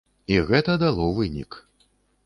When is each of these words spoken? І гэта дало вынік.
І 0.35 0.39
гэта 0.49 0.79
дало 0.85 1.05
вынік. 1.21 1.63